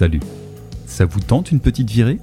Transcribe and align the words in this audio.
Salut. 0.00 0.20
Ça 0.86 1.04
vous 1.04 1.20
tente 1.20 1.52
une 1.52 1.60
petite 1.60 1.90
virée? 1.90 2.20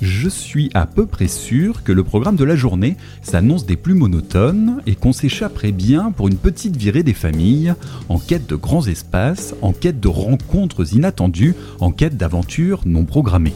Je 0.00 0.30
suis 0.30 0.70
à 0.72 0.86
peu 0.86 1.04
près 1.04 1.28
sûr 1.28 1.82
que 1.82 1.92
le 1.92 2.02
programme 2.02 2.36
de 2.36 2.44
la 2.44 2.56
journée 2.56 2.96
s'annonce 3.20 3.66
des 3.66 3.76
plus 3.76 3.92
monotones 3.92 4.80
et 4.86 4.94
qu'on 4.94 5.12
s'échapperait 5.12 5.72
bien 5.72 6.10
pour 6.10 6.28
une 6.28 6.38
petite 6.38 6.74
virée 6.74 7.02
des 7.02 7.12
familles, 7.12 7.74
en 8.08 8.18
quête 8.18 8.46
de 8.48 8.56
grands 8.56 8.86
espaces, 8.86 9.54
en 9.60 9.74
quête 9.74 10.00
de 10.00 10.08
rencontres 10.08 10.94
inattendues, 10.94 11.54
en 11.80 11.90
quête 11.90 12.16
d'aventures 12.16 12.80
non 12.86 13.04
programmées. 13.04 13.52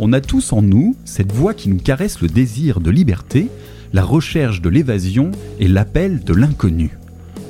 On 0.00 0.12
a 0.12 0.20
tous 0.20 0.52
en 0.52 0.60
nous 0.60 0.96
cette 1.04 1.30
voix 1.30 1.54
qui 1.54 1.68
nous 1.68 1.78
caresse 1.78 2.22
le 2.22 2.26
désir 2.26 2.80
de 2.80 2.90
liberté, 2.90 3.50
la 3.92 4.02
recherche 4.02 4.60
de 4.60 4.68
l'évasion 4.68 5.30
et 5.60 5.68
l'appel 5.68 6.24
de 6.24 6.34
l'inconnu. 6.34 6.98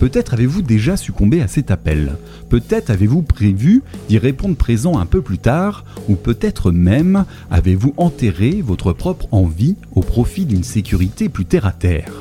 Peut-être 0.01 0.35
avez-vous 0.35 0.63
déjà 0.63 0.97
succombé 0.97 1.41
à 1.41 1.49
cet 1.49 1.71
appel, 1.71 2.17
peut-être 2.49 2.91
avez-vous 2.91 3.23
prévu 3.23 3.83
d'y 4.09 4.19
répondre 4.19 4.57
présent 4.57 4.99
un 4.99 5.07
peu 5.07 5.23
plus 5.23 5.39
tard, 5.39 5.85
ou 6.09 6.17
peut-être 6.17 6.73
même 6.73 7.25
avez-vous 7.51 7.95
enterré 7.97 8.61
votre 8.63 8.93
propre 8.93 9.29
envie 9.31 9.77
au 9.95 10.01
profit 10.01 10.45
d'une 10.47 10.65
sécurité 10.65 11.29
plus 11.29 11.45
terre-à-terre. 11.45 12.13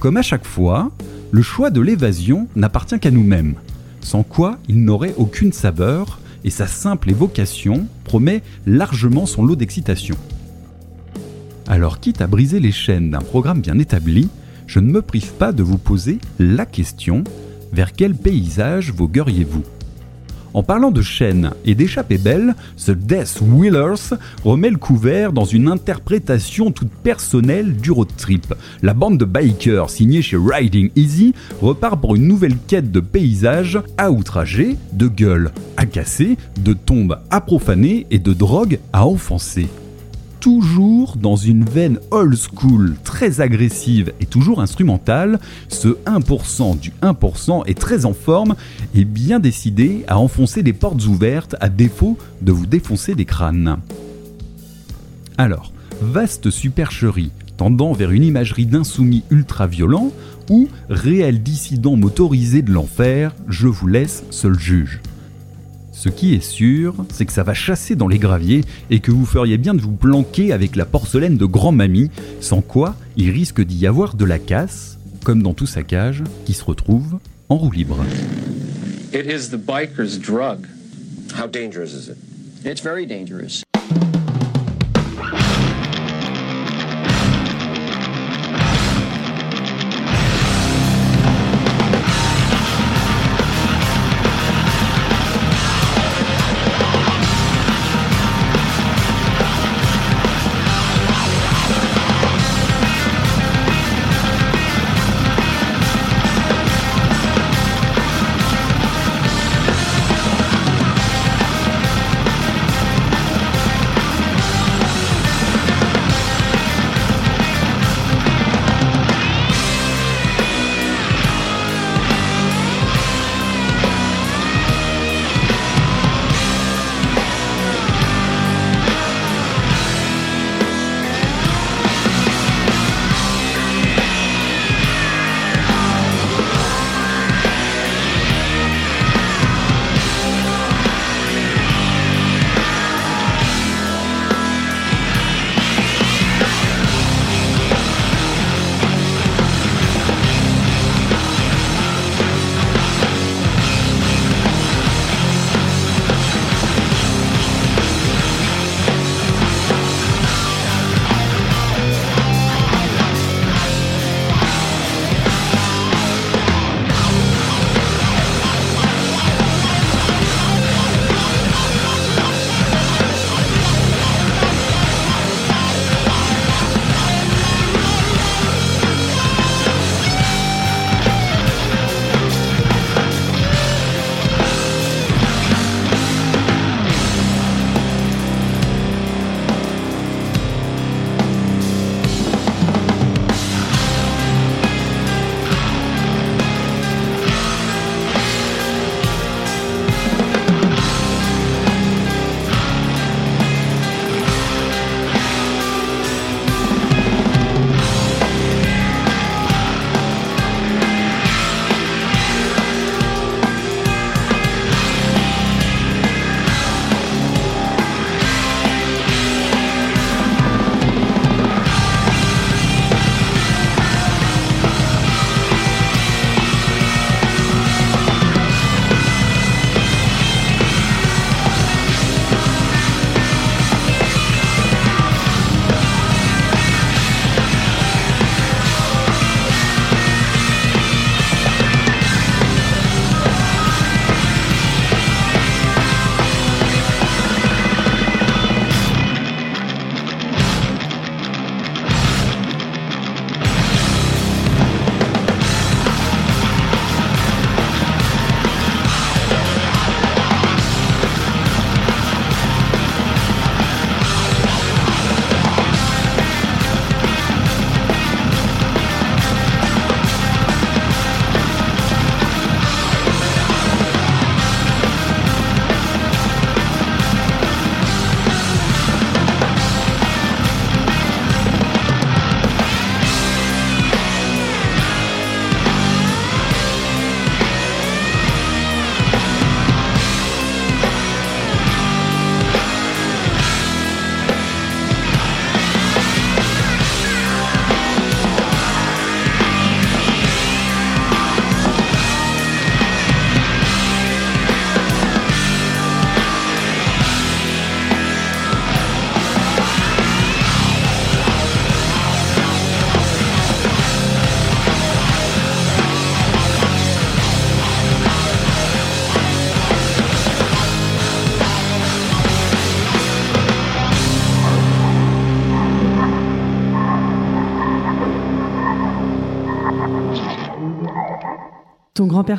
Comme 0.00 0.16
à 0.16 0.22
chaque 0.22 0.46
fois, 0.46 0.90
le 1.30 1.42
choix 1.42 1.70
de 1.70 1.80
l'évasion 1.80 2.48
n'appartient 2.56 2.98
qu'à 2.98 3.10
nous-mêmes, 3.10 3.54
sans 4.00 4.22
quoi 4.22 4.58
il 4.68 4.84
n'aurait 4.84 5.14
aucune 5.16 5.52
saveur, 5.52 6.18
et 6.44 6.50
sa 6.50 6.66
simple 6.66 7.10
évocation 7.10 7.86
promet 8.04 8.42
largement 8.66 9.26
son 9.26 9.44
lot 9.44 9.54
d'excitation. 9.54 10.16
Alors 11.68 12.00
quitte 12.00 12.20
à 12.20 12.26
briser 12.26 12.58
les 12.58 12.72
chaînes 12.72 13.10
d'un 13.10 13.20
programme 13.20 13.60
bien 13.60 13.78
établi, 13.78 14.28
je 14.72 14.78
ne 14.78 14.90
me 14.90 15.02
prive 15.02 15.34
pas 15.34 15.52
de 15.52 15.62
vous 15.62 15.76
poser 15.76 16.16
la 16.38 16.64
question 16.64 17.24
vers 17.74 17.92
quel 17.92 18.14
paysage 18.14 18.90
vogueriez-vous 18.90 19.64
en 20.54 20.62
parlant 20.62 20.90
de 20.90 21.00
chaînes 21.00 21.50
et 21.64 21.74
d'échappées 21.74 22.18
belles, 22.18 22.54
ce 22.76 22.92
Death 22.92 23.40
Wheelers 23.40 24.16
remet 24.44 24.68
le 24.68 24.76
couvert 24.76 25.32
dans 25.32 25.46
une 25.46 25.66
interprétation 25.66 26.72
toute 26.72 26.90
personnelle 26.90 27.74
du 27.74 27.90
road 27.90 28.08
trip. 28.18 28.52
La 28.82 28.92
bande 28.92 29.16
de 29.16 29.24
bikers 29.24 29.88
signée 29.88 30.20
chez 30.20 30.36
Riding 30.36 30.90
Easy 30.94 31.32
repart 31.62 31.98
pour 31.98 32.16
une 32.16 32.26
nouvelle 32.26 32.58
quête 32.66 32.92
de 32.92 33.00
paysages 33.00 33.80
à 33.96 34.10
outrager, 34.10 34.76
de 34.92 35.08
gueules 35.08 35.52
à 35.78 35.86
casser, 35.86 36.36
de 36.60 36.74
tombes 36.74 37.18
à 37.30 37.40
profaner 37.40 38.06
et 38.10 38.18
de 38.18 38.34
drogues 38.34 38.78
à 38.92 39.06
enfoncer 39.06 39.68
toujours 40.42 41.16
dans 41.16 41.36
une 41.36 41.64
veine 41.64 42.00
old 42.10 42.34
school 42.36 42.96
très 43.04 43.40
agressive 43.40 44.12
et 44.20 44.26
toujours 44.26 44.60
instrumentale, 44.60 45.38
ce 45.68 45.88
1% 46.04 46.78
du 46.80 46.92
1% 47.00 47.62
est 47.66 47.78
très 47.78 48.06
en 48.06 48.12
forme 48.12 48.56
et 48.92 49.04
bien 49.04 49.38
décidé 49.38 50.04
à 50.08 50.18
enfoncer 50.18 50.64
des 50.64 50.72
portes 50.72 51.06
ouvertes 51.06 51.54
à 51.60 51.68
défaut 51.68 52.18
de 52.40 52.50
vous 52.50 52.66
défoncer 52.66 53.14
des 53.14 53.24
crânes. 53.24 53.78
Alors, 55.38 55.72
vaste 56.00 56.50
supercherie 56.50 57.30
tendant 57.56 57.92
vers 57.92 58.10
une 58.10 58.24
imagerie 58.24 58.66
d'insoumis 58.66 59.22
ultra-violent 59.30 60.10
ou 60.50 60.68
réel 60.90 61.40
dissident 61.44 61.94
motorisé 61.94 62.62
de 62.62 62.72
l'enfer, 62.72 63.32
je 63.46 63.68
vous 63.68 63.86
laisse 63.86 64.24
seul 64.30 64.58
juge. 64.58 65.00
Ce 65.92 66.08
qui 66.08 66.34
est 66.34 66.42
sûr, 66.42 66.94
c'est 67.12 67.26
que 67.26 67.32
ça 67.32 67.42
va 67.42 67.52
chasser 67.52 67.96
dans 67.96 68.08
les 68.08 68.18
graviers 68.18 68.62
et 68.90 69.00
que 69.00 69.10
vous 69.10 69.26
feriez 69.26 69.58
bien 69.58 69.74
de 69.74 69.80
vous 69.80 69.92
planquer 69.92 70.52
avec 70.52 70.74
la 70.74 70.86
porcelaine 70.86 71.36
de 71.36 71.44
grand-mamie, 71.44 72.10
sans 72.40 72.62
quoi 72.62 72.96
il 73.16 73.30
risque 73.30 73.60
d'y 73.60 73.86
avoir 73.86 74.14
de 74.16 74.24
la 74.24 74.38
casse, 74.38 74.98
comme 75.22 75.42
dans 75.42 75.52
tout 75.52 75.66
saccage, 75.66 76.24
qui 76.46 76.54
se 76.54 76.64
retrouve 76.64 77.18
en 77.50 77.56
roue 77.56 77.70
libre. 77.70 77.98
It 79.12 79.26
is 79.26 79.50
the 79.50 79.60
biker's 79.60 80.18
drug. 80.18 80.66
How 81.38 81.46
dangerous 81.46 81.92
is 81.92 82.08
it? 82.08 82.16
It's 82.64 82.82
very 82.82 83.06
dangerous. 83.06 83.62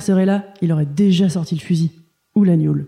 serait 0.01 0.25
là, 0.25 0.45
il 0.61 0.71
aurait 0.71 0.85
déjà 0.85 1.29
sorti 1.29 1.55
le 1.55 1.61
fusil 1.61 1.91
ou 2.35 2.43
la. 2.43 2.87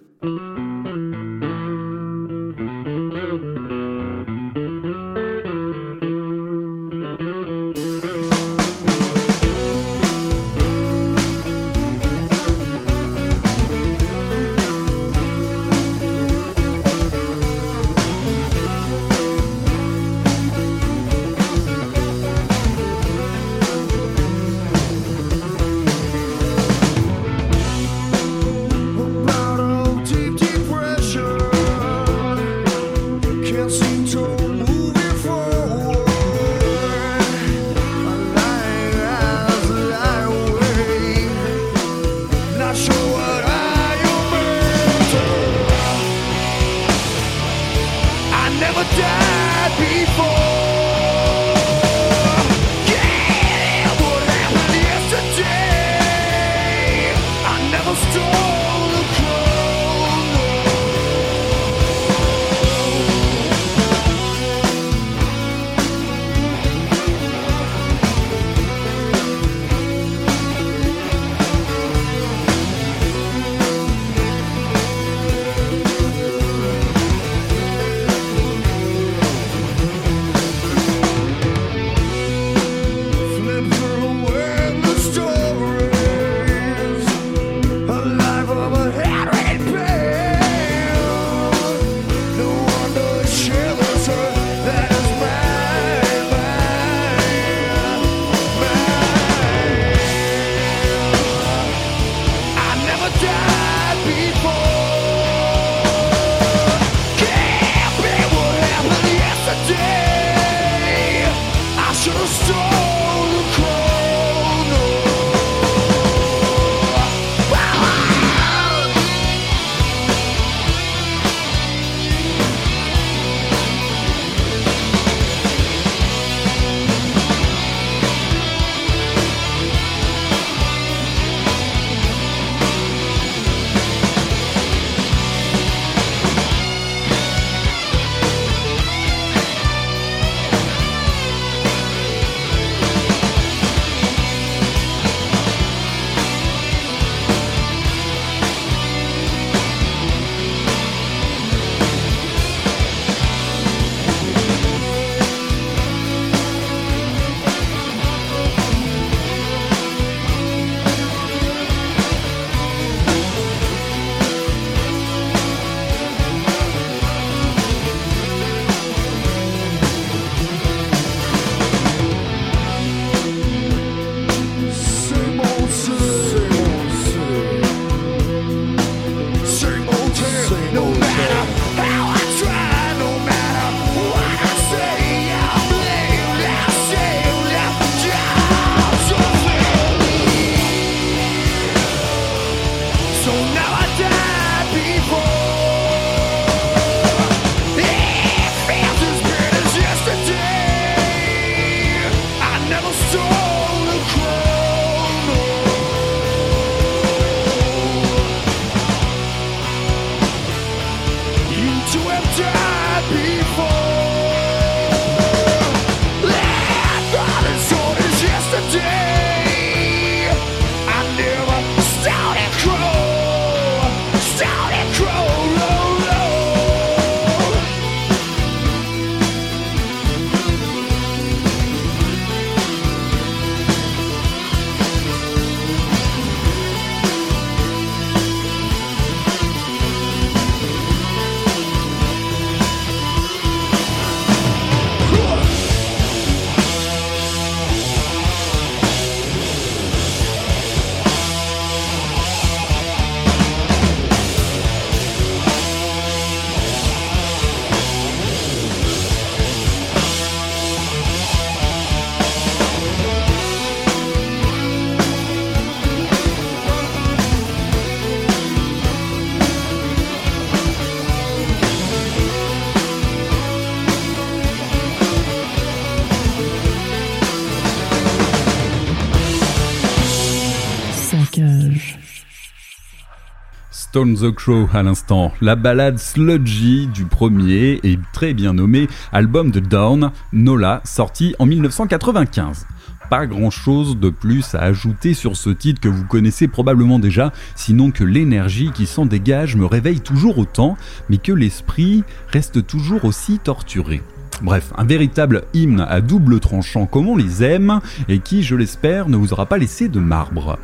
Stone 283.96 284.18
the 284.18 284.36
Crow 284.36 284.68
à 284.74 284.84
l'instant, 284.84 285.32
la 285.40 285.56
balade 285.56 286.00
sludgy 286.00 286.88
du 286.88 287.06
premier 287.06 287.80
et 287.84 287.98
très 288.12 288.34
bien 288.34 288.52
nommé 288.52 288.90
album 289.14 289.52
de 289.52 289.62
Dawn, 289.62 290.12
Nola, 290.34 290.82
sorti 290.84 291.34
en 291.40 291.46
1995 291.46 292.66
pas 293.10 293.26
grand 293.26 293.52
chose 293.52 293.98
de 293.98 294.10
plus 294.10 294.54
à 294.54 294.64
ajouter 294.64 295.14
sur 295.14 295.38
ce 295.38 295.50
titre 295.50 295.80
que 295.80 295.88
vous 295.88 296.04
connaissez 296.04 296.50
probablement 296.50 297.00
déjà, 297.00 297.32
sinon 297.56 297.92
que 297.92 298.04
l'énergie 298.04 298.72
qui 298.74 298.86
s'en 298.86 299.06
dégage 299.06 299.56
me 299.56 299.66
réveille 299.66 300.02
toujours 300.02 300.40
autant, 300.40 300.76
mais 301.08 301.18
que 301.18 301.32
l'esprit 301.32 302.04
reste 302.28 302.68
toujours 302.68 303.06
aussi 303.06 303.40
torturé. 303.40 304.02
Bref, 304.42 304.74
un 304.76 304.84
véritable 304.84 305.44
hymne 305.54 305.86
à 305.88 306.02
double 306.02 306.42
tranchant 306.42 306.86
comme 306.86 307.08
on 307.08 307.16
les 307.16 307.44
aime, 307.44 307.80
et 308.10 308.20
qui, 308.20 308.44
je 308.44 308.56
l'espère, 308.56 309.08
ne 309.08 309.16
vous 309.16 309.32
aura 309.32 309.46
pas 309.46 309.60
laissé 309.60 309.88
de 309.88 310.00
marbre. 310.00 310.58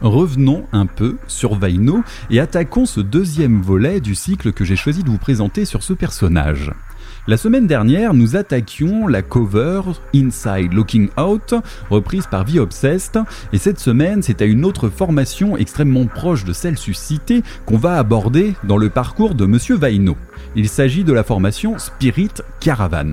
Revenons 0.00 0.64
un 0.72 0.86
peu 0.86 1.16
sur 1.26 1.54
Vaino 1.56 2.02
et 2.30 2.40
attaquons 2.40 2.86
ce 2.86 3.00
deuxième 3.00 3.60
volet 3.60 4.00
du 4.00 4.14
cycle 4.14 4.52
que 4.52 4.64
j'ai 4.64 4.76
choisi 4.76 5.02
de 5.02 5.10
vous 5.10 5.18
présenter 5.18 5.64
sur 5.64 5.82
ce 5.82 5.92
personnage. 5.92 6.72
La 7.26 7.36
semaine 7.36 7.66
dernière, 7.66 8.14
nous 8.14 8.36
attaquions 8.36 9.06
la 9.06 9.22
cover 9.22 9.82
Inside 10.14 10.72
Looking 10.72 11.10
Out, 11.18 11.52
reprise 11.90 12.26
par 12.26 12.46
The 12.46 12.56
Obsessed, 12.56 13.20
et 13.52 13.58
cette 13.58 13.80
semaine, 13.80 14.22
c'est 14.22 14.40
à 14.40 14.46
une 14.46 14.64
autre 14.64 14.88
formation 14.88 15.56
extrêmement 15.56 16.06
proche 16.06 16.44
de 16.44 16.54
celle 16.54 16.78
suscitée 16.78 17.42
qu'on 17.66 17.76
va 17.76 17.98
aborder 17.98 18.54
dans 18.64 18.78
le 18.78 18.88
parcours 18.88 19.34
de 19.34 19.44
Monsieur 19.44 19.76
Vaino. 19.76 20.16
Il 20.56 20.68
s'agit 20.68 21.04
de 21.04 21.12
la 21.12 21.22
formation 21.22 21.78
Spirit 21.78 22.32
Caravan. 22.60 23.12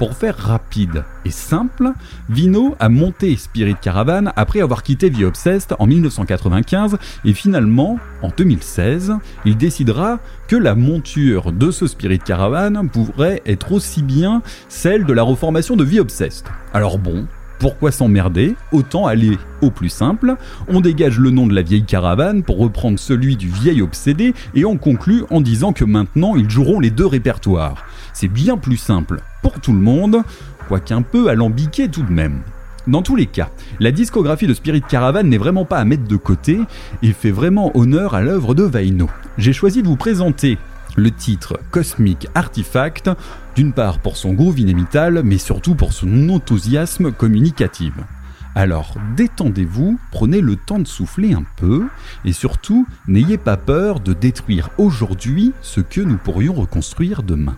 Pour 0.00 0.14
faire 0.14 0.38
rapide 0.38 1.04
et 1.26 1.30
simple, 1.30 1.92
Vino 2.30 2.74
a 2.80 2.88
monté 2.88 3.36
Spirit 3.36 3.74
Caravan 3.82 4.32
après 4.34 4.62
avoir 4.62 4.82
quitté 4.82 5.10
The 5.10 5.24
Obsessed 5.24 5.76
en 5.78 5.86
1995 5.86 6.96
et 7.26 7.34
finalement, 7.34 7.98
en 8.22 8.30
2016, 8.34 9.12
il 9.44 9.58
décidera 9.58 10.18
que 10.48 10.56
la 10.56 10.74
monture 10.74 11.52
de 11.52 11.70
ce 11.70 11.86
Spirit 11.86 12.18
Caravan 12.18 12.88
pourrait 12.88 13.42
être 13.44 13.72
aussi 13.72 14.02
bien 14.02 14.40
celle 14.70 15.04
de 15.04 15.12
la 15.12 15.22
reformation 15.22 15.76
de 15.76 15.84
The 15.84 16.00
Obsessed. 16.00 16.46
Alors 16.72 16.96
bon, 16.96 17.26
pourquoi 17.58 17.92
s'emmerder? 17.92 18.56
Autant 18.72 19.06
aller 19.06 19.36
au 19.60 19.70
plus 19.70 19.90
simple. 19.90 20.36
On 20.66 20.80
dégage 20.80 21.18
le 21.18 21.28
nom 21.28 21.46
de 21.46 21.54
la 21.54 21.60
vieille 21.60 21.84
caravane 21.84 22.42
pour 22.42 22.56
reprendre 22.56 22.98
celui 22.98 23.36
du 23.36 23.48
vieil 23.48 23.82
obsédé 23.82 24.32
et 24.54 24.64
on 24.64 24.78
conclut 24.78 25.24
en 25.28 25.42
disant 25.42 25.74
que 25.74 25.84
maintenant 25.84 26.36
ils 26.36 26.48
joueront 26.48 26.80
les 26.80 26.88
deux 26.88 27.04
répertoires. 27.04 27.84
C'est 28.12 28.28
bien 28.28 28.56
plus 28.56 28.76
simple 28.76 29.20
pour 29.42 29.60
tout 29.60 29.72
le 29.72 29.78
monde, 29.78 30.22
quoiqu'un 30.68 31.02
peu 31.02 31.28
alambiqué 31.28 31.88
tout 31.88 32.02
de 32.02 32.12
même. 32.12 32.42
Dans 32.86 33.02
tous 33.02 33.16
les 33.16 33.26
cas, 33.26 33.50
la 33.78 33.92
discographie 33.92 34.46
de 34.46 34.54
Spirit 34.54 34.82
Caravan 34.82 35.22
n'est 35.22 35.38
vraiment 35.38 35.64
pas 35.64 35.78
à 35.78 35.84
mettre 35.84 36.08
de 36.08 36.16
côté 36.16 36.60
et 37.02 37.12
fait 37.12 37.30
vraiment 37.30 37.76
honneur 37.76 38.14
à 38.14 38.22
l'œuvre 38.22 38.54
de 38.54 38.62
Vaino. 38.62 39.08
J'ai 39.38 39.52
choisi 39.52 39.82
de 39.82 39.88
vous 39.88 39.96
présenter 39.96 40.58
le 40.96 41.10
titre 41.10 41.58
Cosmic 41.70 42.28
Artifact, 42.34 43.10
d'une 43.54 43.72
part 43.72 43.98
pour 43.98 44.16
son 44.16 44.32
groove 44.32 44.58
inémitable, 44.58 45.22
mais 45.24 45.38
surtout 45.38 45.74
pour 45.74 45.92
son 45.92 46.28
enthousiasme 46.30 47.12
communicatif. 47.12 47.92
Alors 48.54 48.94
détendez-vous, 49.16 49.98
prenez 50.10 50.40
le 50.40 50.56
temps 50.56 50.80
de 50.80 50.86
souffler 50.86 51.34
un 51.34 51.44
peu, 51.56 51.86
et 52.24 52.32
surtout 52.32 52.86
n'ayez 53.06 53.38
pas 53.38 53.56
peur 53.56 54.00
de 54.00 54.12
détruire 54.12 54.70
aujourd'hui 54.78 55.52
ce 55.60 55.80
que 55.80 56.00
nous 56.00 56.16
pourrions 56.16 56.54
reconstruire 56.54 57.22
demain. 57.22 57.56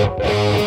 Música 0.00 0.59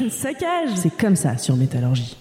Saccage 0.10 0.70
C'est 0.76 0.96
comme 0.96 1.16
ça 1.16 1.36
sur 1.38 1.56
Métallurgie. 1.56 2.16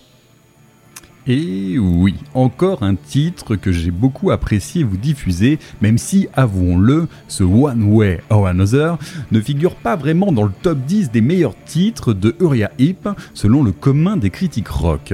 Et 1.26 1.80
oui, 1.80 2.16
encore 2.34 2.84
un 2.84 2.96
titre 2.96 3.56
que 3.56 3.72
j'ai 3.72 3.92
beaucoup 3.92 4.32
apprécié 4.32 4.84
vous 4.84 4.98
diffuser, 4.98 5.58
même 5.82 5.98
si, 5.98 6.28
avouons-le, 6.34 7.08
ce 7.30 7.46
One 7.46 7.94
Way 7.94 8.20
or 8.30 8.48
Another 8.48 8.98
ne 9.32 9.40
figure 9.40 9.76
pas 9.76 9.96
vraiment 9.96 10.34
dans 10.34 10.44
le 10.44 10.52
top 10.62 10.80
10 10.80 11.12
des 11.12 11.22
meilleurs 11.22 11.56
titres 11.64 12.14
de 12.14 12.36
Uriah 12.42 12.72
Heep, 12.78 13.08
selon 13.34 13.64
le 13.64 13.72
commun 13.72 14.18
des 14.18 14.32
critiques 14.32 14.68
rock. 14.68 15.14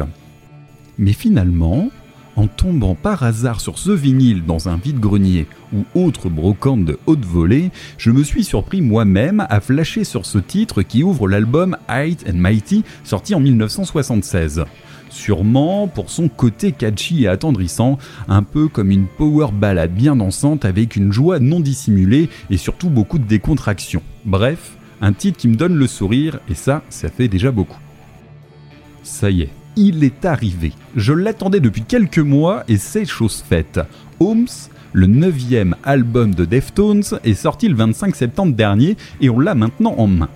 Mais 0.97 1.13
finalement, 1.13 1.91
en 2.39 2.47
tombant 2.47 2.95
par 2.95 3.23
hasard 3.23 3.59
sur 3.59 3.77
ce 3.77 3.91
vinyle 3.91 4.45
dans 4.45 4.69
un 4.69 4.77
vide-grenier 4.77 5.45
ou 5.73 5.83
autre 5.93 6.29
brocante 6.29 6.85
de 6.85 6.97
haute 7.05 7.25
volée, 7.25 7.69
je 7.97 8.11
me 8.11 8.23
suis 8.23 8.45
surpris 8.45 8.81
moi-même 8.81 9.45
à 9.49 9.59
flasher 9.59 10.05
sur 10.05 10.25
ce 10.25 10.37
titre 10.37 10.81
qui 10.81 11.03
ouvre 11.03 11.27
l'album 11.27 11.75
Height 11.89 12.25
and 12.29 12.37
Mighty 12.37 12.85
sorti 13.03 13.35
en 13.35 13.41
1976 13.41 14.63
sûrement 15.09 15.87
pour 15.87 16.11
son 16.11 16.29
côté 16.29 16.71
catchy 16.71 17.23
et 17.23 17.27
attendrissant, 17.27 17.97
un 18.27 18.43
peu 18.43 18.67
comme 18.67 18.91
une 18.91 19.07
power 19.07 19.47
ballade 19.51 19.93
bien 19.93 20.15
dansante 20.15 20.65
avec 20.65 20.95
une 20.95 21.11
joie 21.11 21.39
non 21.39 21.59
dissimulée 21.59 22.29
et 22.51 22.57
surtout 22.57 22.91
beaucoup 22.91 23.17
de 23.17 23.25
décontraction. 23.25 24.03
Bref, 24.23 24.77
un 25.01 25.11
titre 25.11 25.39
qui 25.39 25.47
me 25.47 25.55
donne 25.55 25.75
le 25.75 25.87
sourire 25.87 26.39
et 26.47 26.53
ça, 26.53 26.83
ça 26.89 27.09
fait 27.09 27.27
déjà 27.27 27.49
beaucoup. 27.51 27.79
Ça 29.01 29.31
y 29.31 29.41
est, 29.41 29.49
il 29.79 30.03
est 30.03 30.25
arrivé. 30.25 30.73
Je 30.97 31.13
l'attendais 31.13 31.61
depuis 31.61 31.83
quelques 31.83 32.19
mois 32.19 32.63
et 32.67 32.77
c'est 32.77 33.05
chose 33.05 33.41
faite. 33.47 33.79
Holmes, 34.19 34.47
le 34.91 35.07
neuvième 35.07 35.75
album 35.85 36.35
de 36.35 36.43
Deftones, 36.43 37.03
est 37.23 37.33
sorti 37.33 37.69
le 37.69 37.75
25 37.75 38.13
septembre 38.13 38.53
dernier 38.53 38.97
et 39.21 39.29
on 39.29 39.39
l'a 39.39 39.55
maintenant 39.55 39.95
en 39.97 40.07
main. 40.07 40.29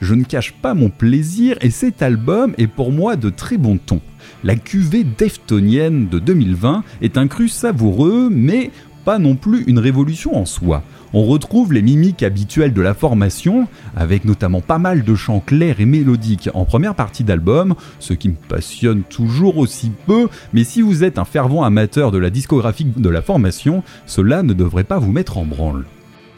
Je 0.00 0.14
ne 0.14 0.24
cache 0.24 0.54
pas 0.54 0.72
mon 0.72 0.88
plaisir 0.88 1.58
et 1.60 1.70
cet 1.70 2.00
album 2.00 2.54
est 2.56 2.66
pour 2.66 2.90
moi 2.90 3.16
de 3.16 3.28
très 3.28 3.58
bon 3.58 3.76
ton. 3.76 4.00
La 4.42 4.56
cuvée 4.56 5.04
deftonienne 5.04 6.08
de 6.08 6.18
2020 6.18 6.82
est 7.02 7.18
un 7.18 7.26
cru 7.26 7.48
savoureux, 7.48 8.28
mais 8.30 8.70
non 9.16 9.34
plus 9.34 9.64
une 9.66 9.78
révolution 9.78 10.36
en 10.36 10.44
soi. 10.44 10.82
On 11.14 11.24
retrouve 11.24 11.72
les 11.72 11.80
mimiques 11.80 12.22
habituelles 12.22 12.74
de 12.74 12.82
la 12.82 12.92
formation, 12.92 13.66
avec 13.96 14.26
notamment 14.26 14.60
pas 14.60 14.76
mal 14.76 15.04
de 15.04 15.14
chants 15.14 15.40
clairs 15.40 15.80
et 15.80 15.86
mélodiques 15.86 16.50
en 16.52 16.66
première 16.66 16.94
partie 16.94 17.24
d'album, 17.24 17.74
ce 17.98 18.12
qui 18.12 18.28
me 18.28 18.34
passionne 18.34 19.04
toujours 19.04 19.56
aussi 19.56 19.90
peu, 20.06 20.28
mais 20.52 20.64
si 20.64 20.82
vous 20.82 21.04
êtes 21.04 21.18
un 21.18 21.24
fervent 21.24 21.64
amateur 21.64 22.10
de 22.10 22.18
la 22.18 22.28
discographie 22.28 22.84
de 22.84 23.08
la 23.08 23.22
formation, 23.22 23.82
cela 24.04 24.42
ne 24.42 24.52
devrait 24.52 24.84
pas 24.84 24.98
vous 24.98 25.12
mettre 25.12 25.38
en 25.38 25.46
branle. 25.46 25.86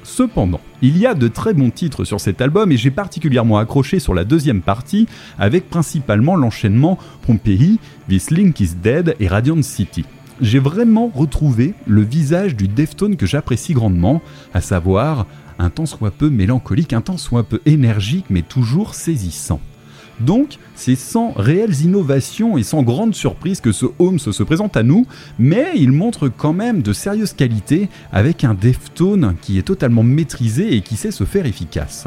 Cependant, 0.02 0.60
il 0.82 0.96
y 0.96 1.06
a 1.06 1.14
de 1.14 1.28
très 1.28 1.52
bons 1.52 1.70
titres 1.70 2.04
sur 2.04 2.20
cet 2.20 2.40
album 2.40 2.72
et 2.72 2.76
j'ai 2.76 2.90
particulièrement 2.90 3.58
accroché 3.58 3.98
sur 3.98 4.14
la 4.14 4.24
deuxième 4.24 4.62
partie 4.62 5.06
avec 5.38 5.68
principalement 5.68 6.36
l'enchaînement 6.36 6.98
Pompeii, 7.22 7.78
This 8.08 8.30
Link 8.30 8.58
is 8.60 8.74
Dead 8.82 9.14
et 9.20 9.28
Radiant 9.28 9.62
City. 9.62 10.04
J'ai 10.40 10.58
vraiment 10.58 11.10
retrouvé 11.14 11.74
le 11.86 12.02
visage 12.02 12.56
du 12.56 12.66
Deftone 12.66 13.16
que 13.16 13.26
j'apprécie 13.26 13.74
grandement, 13.74 14.22
à 14.54 14.62
savoir 14.62 15.26
un 15.58 15.68
temps 15.68 15.84
soit 15.84 16.10
peu 16.10 16.30
mélancolique, 16.30 16.94
un 16.94 17.02
temps 17.02 17.18
soit 17.18 17.44
peu 17.44 17.60
énergique 17.66 18.26
mais 18.30 18.40
toujours 18.40 18.94
saisissant. 18.94 19.60
Donc, 20.20 20.58
c'est 20.74 20.96
sans 20.96 21.32
réelles 21.32 21.82
innovations 21.82 22.56
et 22.56 22.62
sans 22.62 22.82
grande 22.82 23.14
surprise 23.14 23.60
que 23.60 23.72
ce 23.72 23.86
Holmes 23.98 24.18
se 24.18 24.42
présente 24.42 24.76
à 24.76 24.82
nous, 24.82 25.06
mais 25.38 25.72
il 25.76 25.92
montre 25.92 26.28
quand 26.28 26.52
même 26.52 26.82
de 26.82 26.92
sérieuses 26.92 27.32
qualités 27.32 27.88
avec 28.12 28.44
un 28.44 28.54
Deftone 28.54 29.34
qui 29.40 29.58
est 29.58 29.62
totalement 29.62 30.02
maîtrisé 30.02 30.74
et 30.74 30.80
qui 30.80 30.96
sait 30.96 31.10
se 31.10 31.24
faire 31.24 31.46
efficace. 31.46 32.06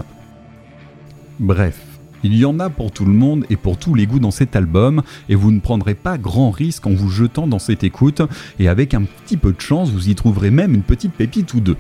Bref, 1.40 1.93
il 2.24 2.36
y 2.36 2.46
en 2.46 2.60
a 2.60 2.70
pour 2.70 2.92
tout 2.92 3.06
le 3.06 3.14
monde 3.14 3.46
et 3.50 3.56
pour 3.56 3.78
tous 3.78 3.96
les 3.96 4.06
goûts 4.06 4.20
dans 4.20 4.32
cet 4.32 4.56
album, 4.56 5.04
et 5.30 5.36
vous 5.36 5.52
ne 5.52 5.60
prendrez 5.60 5.96
pas 5.96 6.18
grand 6.18 6.52
risque 6.52 6.88
en 6.88 6.94
vous 6.94 7.10
jetant 7.10 7.48
dans 7.48 7.60
cette 7.60 7.84
écoute, 7.84 8.22
et 8.60 8.68
avec 8.68 8.94
un 8.94 9.04
petit 9.04 9.38
peu 9.38 9.52
de 9.52 9.62
chance, 9.62 9.90
vous 9.92 10.10
y 10.10 10.16
trouverez 10.16 10.52
même 10.52 10.74
une 10.74 10.84
petite 10.84 11.14
pépite 11.14 11.54
ou 11.54 11.60
deux. 11.60 11.78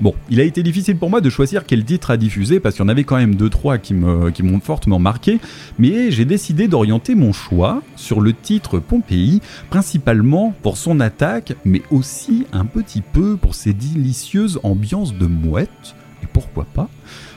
Bon, 0.00 0.12
il 0.28 0.40
a 0.40 0.42
été 0.42 0.64
difficile 0.64 0.96
pour 0.96 1.08
moi 1.08 1.20
de 1.20 1.30
choisir 1.30 1.64
quel 1.66 1.84
titre 1.84 2.10
à 2.10 2.16
diffuser 2.16 2.58
parce 2.58 2.74
qu'il 2.74 2.82
y 2.82 2.86
en 2.86 2.88
avait 2.88 3.04
quand 3.04 3.16
même 3.16 3.36
2-3 3.36 3.80
qui 4.32 4.42
m'ont 4.42 4.58
fortement 4.58 4.98
marqué, 4.98 5.38
mais 5.78 6.10
j'ai 6.10 6.24
décidé 6.24 6.66
d'orienter 6.66 7.14
mon 7.14 7.32
choix 7.32 7.80
sur 7.94 8.20
le 8.20 8.32
titre 8.32 8.80
Pompéi, 8.80 9.40
principalement 9.70 10.52
pour 10.62 10.78
son 10.78 10.98
attaque, 10.98 11.54
mais 11.64 11.80
aussi 11.92 12.44
un 12.52 12.64
petit 12.64 13.02
peu 13.02 13.36
pour 13.36 13.54
ses 13.54 13.72
délicieuses 13.72 14.58
ambiances 14.64 15.14
de 15.14 15.26
mouette, 15.26 15.94
et 16.24 16.26
pourquoi 16.32 16.64
pas. 16.64 16.88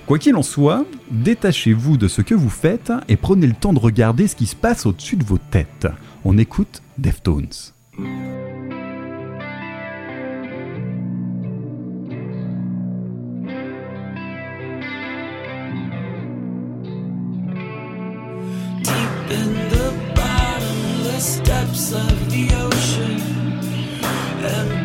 Quoi 0.07 0.19
qu'il 0.19 0.37
en 0.37 0.41
soit, 0.41 0.85
détachez-vous 1.11 1.97
de 1.97 2.07
ce 2.07 2.21
que 2.21 2.33
vous 2.33 2.49
faites 2.49 2.93
et 3.09 3.17
prenez 3.17 3.45
le 3.45 3.53
temps 3.53 3.73
de 3.73 3.79
regarder 3.79 4.27
ce 4.27 4.37
qui 4.37 4.45
se 4.45 4.55
passe 4.55 4.85
au-dessus 4.85 5.17
de 5.17 5.25
vos 5.25 5.37
têtes. 5.37 5.87
On 6.23 6.37
écoute 6.37 6.81
Deftones. 6.97 7.73
of. 24.43 24.76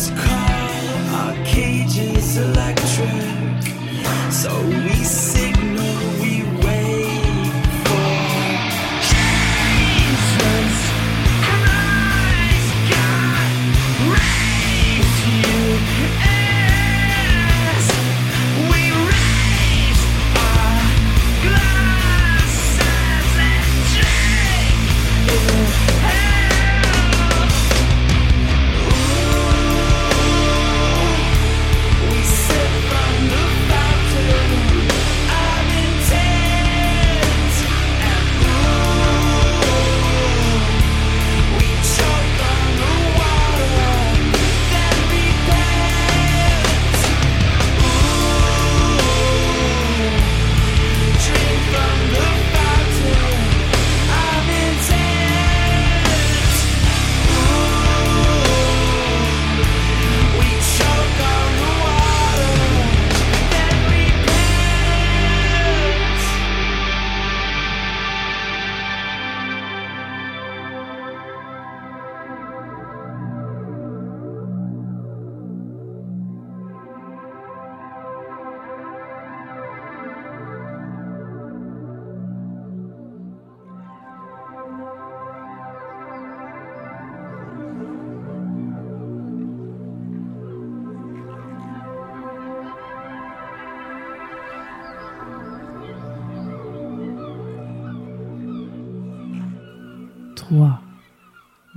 It's 0.00 0.10
called 0.10 1.36
Arcadia's 1.36 2.36
Electric. 2.36 3.64
So 4.30 4.48
we 4.68 4.94
signal. 5.02 6.17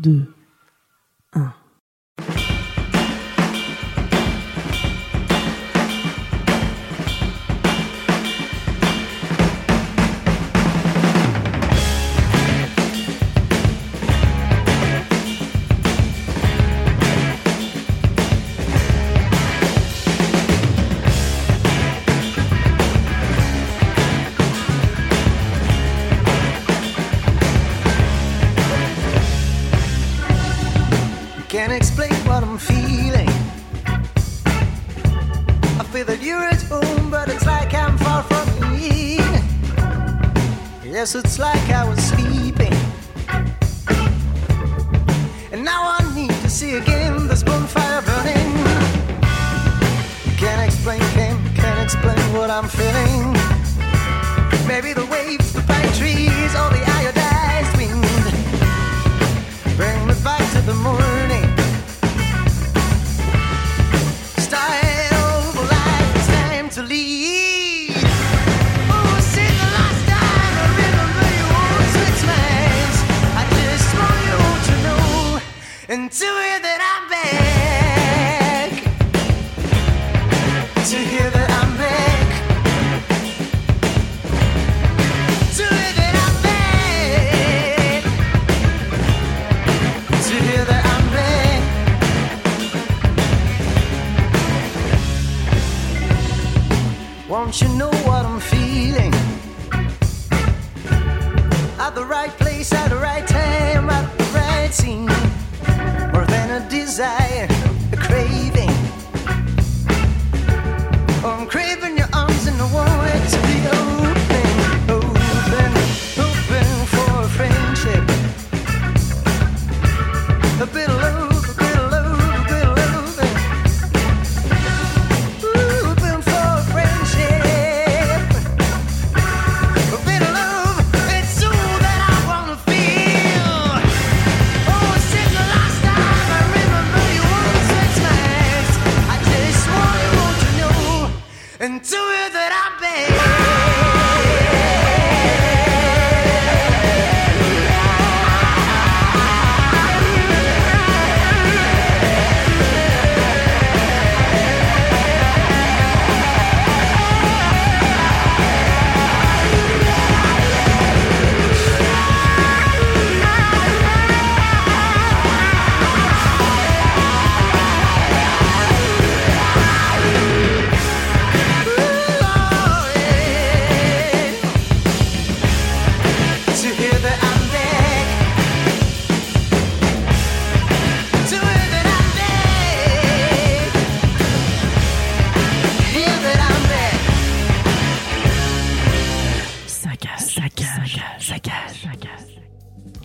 2, 0.01 0.25
Yes, 41.01 41.15
it's 41.15 41.39
like 41.39 41.69
I 41.71 41.83
was 41.83 41.97
sleeping. 41.97 42.50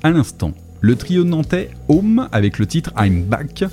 À 0.07 0.11
l'instant, 0.11 0.53
le 0.83 0.95
trio 0.95 1.25
nantais 1.25 1.71
Home 1.89 2.29
avec 2.31 2.61
le 2.61 2.67
titre 2.67 2.93
I'm 2.97 3.25
Back 3.25 3.65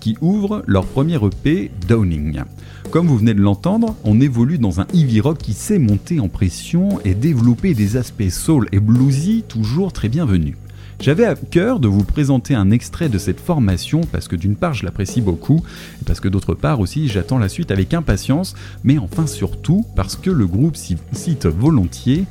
qui 0.00 0.18
ouvre 0.20 0.62
leur 0.66 0.84
premier 0.84 1.16
EP 1.16 1.70
Downing. 1.88 2.42
Comme 2.90 3.06
vous 3.06 3.16
venez 3.16 3.32
de 3.32 3.40
l'entendre, 3.40 3.96
on 4.04 4.20
évolue 4.20 4.58
dans 4.58 4.82
un 4.82 4.86
heavy 4.92 5.22
rock 5.22 5.38
qui 5.38 5.54
sait 5.54 5.78
monter 5.78 6.20
en 6.20 6.28
pression 6.28 7.00
et 7.06 7.14
développer 7.14 7.72
des 7.72 7.96
aspects 7.96 8.28
soul 8.28 8.68
et 8.70 8.80
bluesy 8.80 9.44
toujours 9.48 9.94
très 9.94 10.10
bienvenus. 10.10 10.56
J'avais 11.00 11.24
à 11.24 11.36
cœur 11.36 11.78
de 11.78 11.86
vous 11.86 12.02
présenter 12.02 12.54
un 12.56 12.72
extrait 12.72 13.08
de 13.08 13.18
cette 13.18 13.38
formation 13.38 14.00
parce 14.00 14.26
que 14.26 14.34
d'une 14.34 14.56
part 14.56 14.74
je 14.74 14.84
l'apprécie 14.84 15.20
beaucoup 15.20 15.62
et 16.02 16.04
parce 16.04 16.18
que 16.18 16.28
d'autre 16.28 16.54
part 16.54 16.80
aussi 16.80 17.06
j'attends 17.06 17.38
la 17.38 17.48
suite 17.48 17.70
avec 17.70 17.94
impatience, 17.94 18.56
mais 18.82 18.98
enfin 18.98 19.28
surtout 19.28 19.86
parce 19.94 20.16
que 20.16 20.30
le 20.30 20.46
groupe 20.46 20.76
cite 20.76 21.46
volontiers 21.46 22.26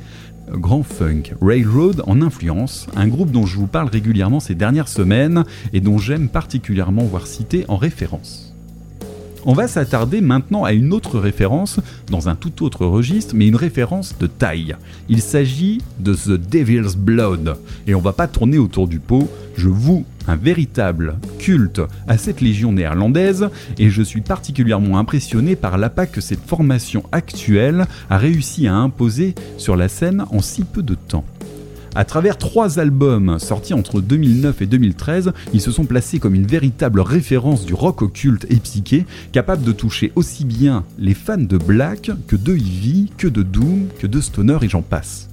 Grand 0.52 0.82
Funk 0.82 1.34
Railroad 1.40 2.02
en 2.06 2.22
influence, 2.22 2.86
un 2.96 3.08
groupe 3.08 3.30
dont 3.30 3.46
je 3.46 3.56
vous 3.56 3.66
parle 3.66 3.88
régulièrement 3.88 4.40
ces 4.40 4.54
dernières 4.54 4.88
semaines 4.88 5.44
et 5.72 5.80
dont 5.80 5.98
j'aime 5.98 6.28
particulièrement 6.28 7.04
voir 7.04 7.26
cité 7.26 7.64
en 7.68 7.76
référence. 7.76 8.54
On 9.44 9.52
va 9.52 9.68
s'attarder 9.68 10.20
maintenant 10.20 10.64
à 10.64 10.72
une 10.72 10.92
autre 10.92 11.18
référence, 11.18 11.80
dans 12.10 12.28
un 12.28 12.34
tout 12.34 12.64
autre 12.64 12.84
registre, 12.84 13.34
mais 13.36 13.46
une 13.46 13.56
référence 13.56 14.16
de 14.18 14.26
taille. 14.26 14.76
Il 15.08 15.22
s'agit 15.22 15.80
de 16.00 16.12
The 16.14 16.32
Devil's 16.32 16.96
Blood, 16.96 17.56
et 17.86 17.94
on 17.94 18.00
va 18.00 18.12
pas 18.12 18.26
tourner 18.26 18.58
autour 18.58 18.88
du 18.88 18.98
pot, 18.98 19.28
je 19.56 19.68
voue 19.68 20.04
un 20.28 20.36
véritable 20.36 21.16
culte 21.38 21.80
à 22.06 22.18
cette 22.18 22.40
légion 22.40 22.72
néerlandaise, 22.72 23.48
et 23.78 23.90
je 23.90 24.02
suis 24.02 24.20
particulièrement 24.20 24.98
impressionné 24.98 25.56
par 25.56 25.78
l'appât 25.78 26.06
que 26.06 26.20
cette 26.20 26.46
formation 26.46 27.02
actuelle 27.10 27.86
a 28.10 28.18
réussi 28.18 28.68
à 28.68 28.74
imposer 28.74 29.34
sur 29.56 29.74
la 29.74 29.88
scène 29.88 30.24
en 30.30 30.40
si 30.40 30.62
peu 30.64 30.82
de 30.82 30.94
temps. 30.94 31.24
À 31.94 32.04
travers 32.04 32.38
trois 32.38 32.78
albums 32.78 33.38
sortis 33.38 33.74
entre 33.74 34.00
2009 34.00 34.62
et 34.62 34.66
2013, 34.66 35.32
ils 35.52 35.60
se 35.60 35.72
sont 35.72 35.84
placés 35.84 36.18
comme 36.18 36.34
une 36.34 36.46
véritable 36.46 37.00
référence 37.00 37.64
du 37.64 37.74
rock 37.74 38.02
occulte 38.02 38.46
et 38.50 38.56
psyché, 38.56 39.06
capable 39.32 39.64
de 39.64 39.72
toucher 39.72 40.12
aussi 40.14 40.44
bien 40.44 40.84
les 40.98 41.14
fans 41.14 41.38
de 41.38 41.56
Black 41.56 42.10
que 42.28 42.36
de 42.36 42.52
Heavy, 42.52 43.10
que 43.16 43.26
de 43.26 43.42
Doom, 43.42 43.88
que 43.98 44.06
de 44.06 44.20
Stoner 44.20 44.58
et 44.62 44.68
j'en 44.68 44.82
passe. 44.82 45.28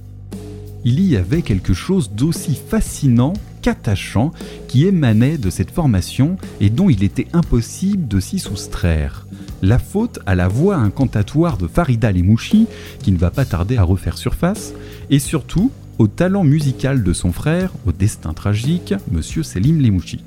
Il 0.84 1.00
y 1.00 1.16
avait 1.16 1.42
quelque 1.42 1.74
chose 1.74 2.10
d'aussi 2.10 2.54
fascinant 2.54 3.34
qu'attachant 3.66 4.30
qui 4.68 4.86
émanait 4.86 5.38
de 5.38 5.50
cette 5.50 5.72
formation 5.72 6.36
et 6.60 6.70
dont 6.70 6.88
il 6.88 7.02
était 7.02 7.26
impossible 7.32 8.06
de 8.06 8.20
s'y 8.20 8.38
soustraire. 8.38 9.26
La 9.60 9.80
faute 9.80 10.20
à 10.24 10.36
la 10.36 10.46
voix 10.46 10.76
incantatoire 10.76 11.58
de 11.58 11.66
Farida 11.66 12.12
Lemouchi, 12.12 12.68
qui 13.02 13.10
ne 13.10 13.18
va 13.18 13.32
pas 13.32 13.44
tarder 13.44 13.76
à 13.76 13.82
refaire 13.82 14.18
surface, 14.18 14.72
et 15.10 15.18
surtout 15.18 15.72
au 15.98 16.06
talent 16.06 16.44
musical 16.44 17.02
de 17.02 17.12
son 17.12 17.32
frère, 17.32 17.72
au 17.88 17.90
destin 17.90 18.34
tragique, 18.34 18.94
Monsieur 19.10 19.42
Selim 19.42 19.82
Lemouchi. 19.82 20.20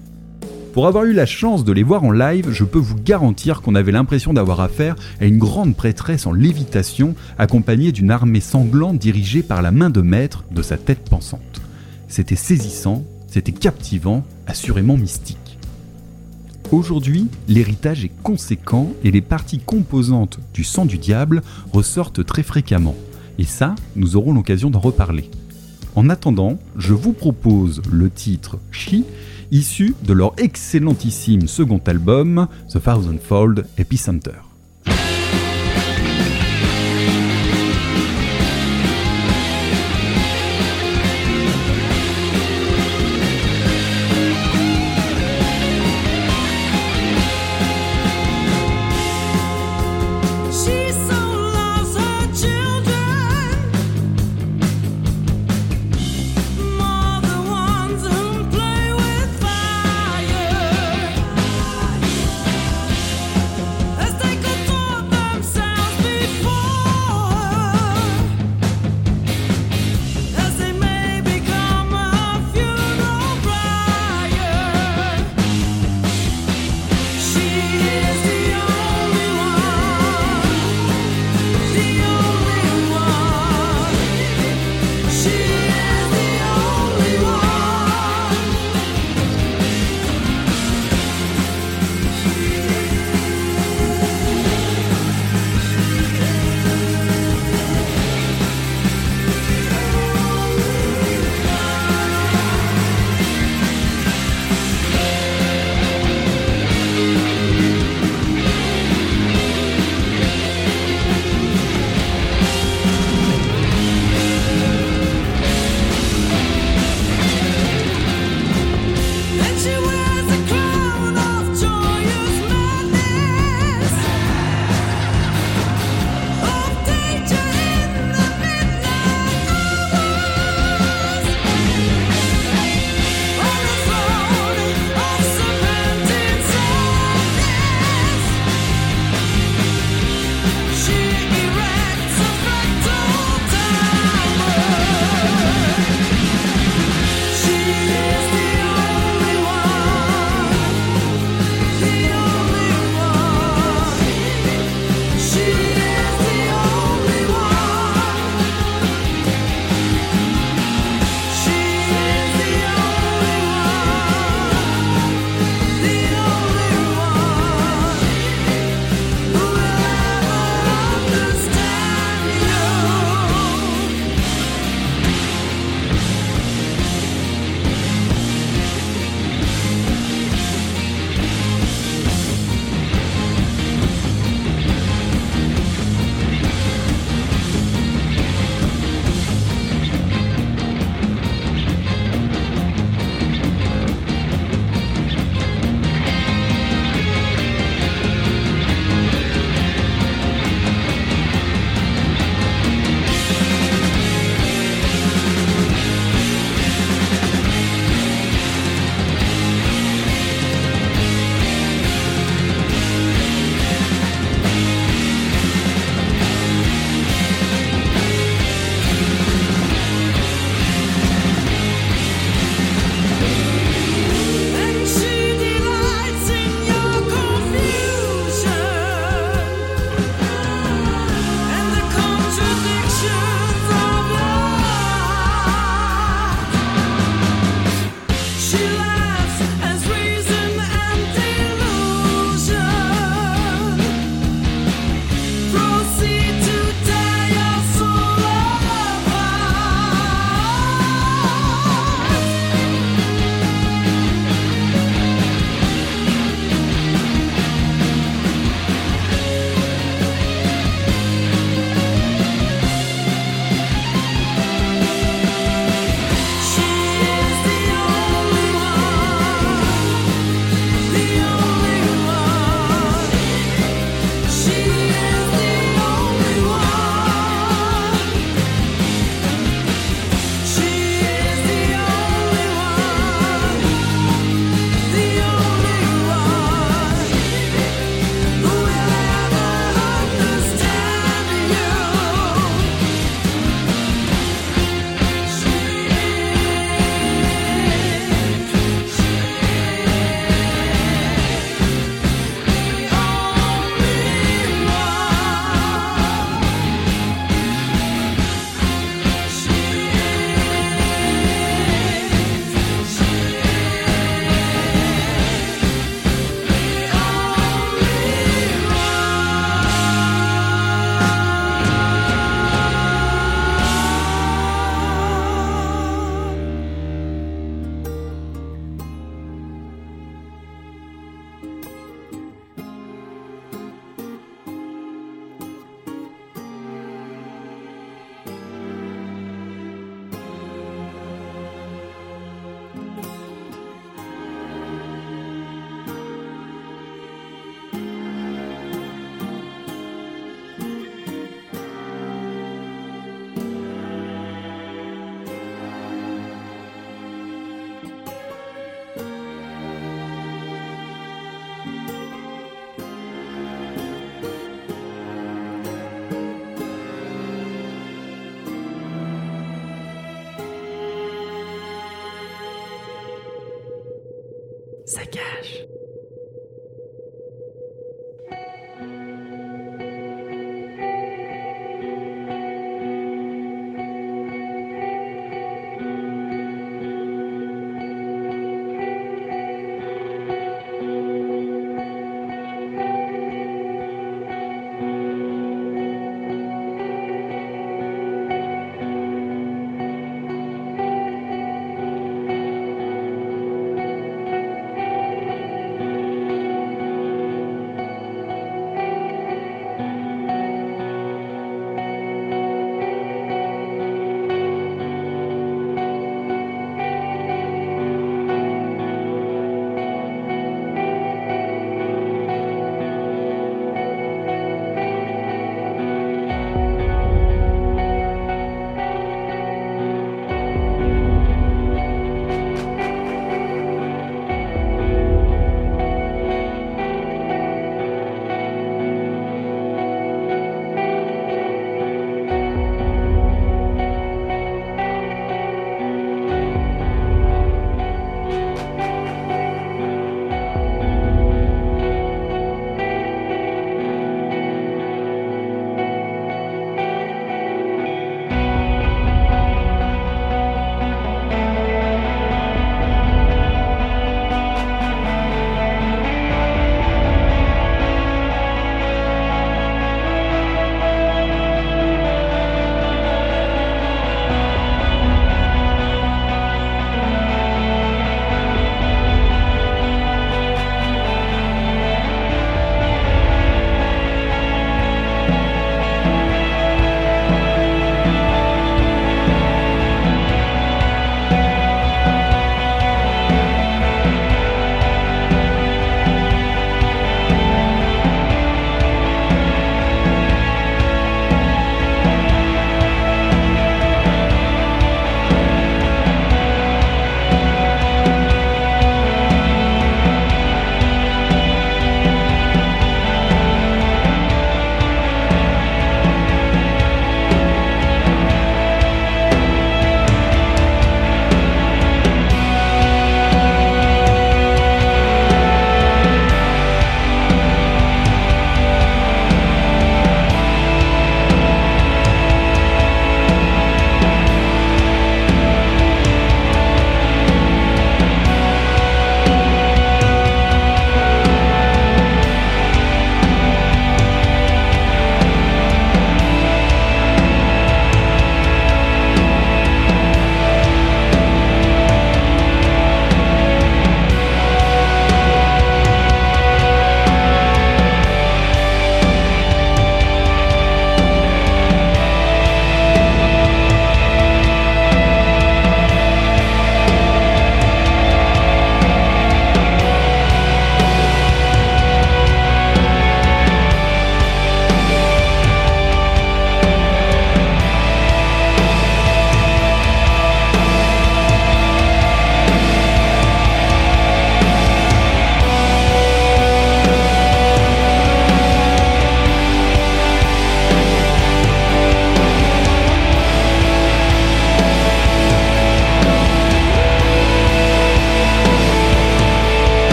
Pour 0.73 0.85
avoir 0.85 1.05
eu 1.05 1.13
la 1.13 1.25
chance 1.25 1.63
de 1.63 1.71
les 1.71 1.83
voir 1.83 2.03
en 2.03 2.11
live, 2.11 2.51
je 2.51 2.65
peux 2.65 2.77
vous 2.77 2.97
garantir 2.97 3.61
qu'on 3.61 3.75
avait 3.75 3.93
l'impression 3.93 4.33
d'avoir 4.33 4.59
affaire 4.59 4.97
à 5.21 5.25
une 5.25 5.37
grande 5.37 5.77
prêtresse 5.77 6.27
en 6.27 6.33
lévitation, 6.33 7.15
accompagnée 7.37 7.93
d'une 7.93 8.11
armée 8.11 8.41
sanglante 8.41 8.97
dirigée 8.97 9.43
par 9.43 9.61
la 9.61 9.71
main 9.71 9.89
de 9.89 10.01
maître 10.01 10.43
de 10.51 10.61
sa 10.61 10.75
tête 10.75 11.07
pensante. 11.07 11.61
C'était 12.09 12.35
saisissant 12.35 13.05
C'était 13.29 13.51
captivant, 13.51 14.23
assurément 14.47 14.97
mystique. 14.97 15.59
Aujourd'hui, 16.71 17.27
l'héritage 17.47 18.03
est 18.03 18.11
conséquent 18.23 18.91
et 19.03 19.11
les 19.11 19.21
parties 19.21 19.59
composantes 19.59 20.39
du 20.53 20.63
sang 20.63 20.85
du 20.85 20.97
diable 20.97 21.41
ressortent 21.71 22.25
très 22.25 22.43
fréquemment. 22.43 22.95
Et 23.37 23.43
ça, 23.43 23.75
nous 23.95 24.15
aurons 24.15 24.33
l'occasion 24.33 24.69
d'en 24.69 24.79
reparler. 24.79 25.29
En 25.95 26.09
attendant, 26.09 26.57
je 26.75 26.93
vous 26.93 27.13
propose 27.13 27.81
le 27.91 28.09
titre 28.09 28.59
She, 28.71 29.03
issu 29.51 29.95
de 30.03 30.13
leur 30.13 30.33
excellentissime 30.37 31.47
second 31.47 31.81
album, 31.85 32.47
The 32.69 32.81
Thousandfold 32.81 33.65
Epicenter. 33.77 34.48